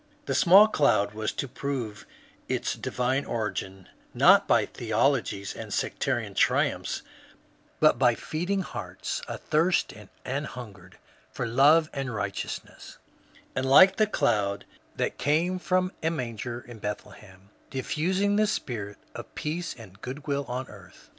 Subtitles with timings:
[0.25, 2.07] The small cloud was to prove
[2.49, 7.03] its divine origin, not by theologies and sectarian triumphs,
[7.79, 10.93] but by feeding hearts athirst and anhun gered
[11.31, 12.97] for love and righteousness,
[13.55, 19.35] and, like the cloud that came from a manger in Bethlehem, diffusing the spirit of
[19.35, 21.09] peace and good will on earth.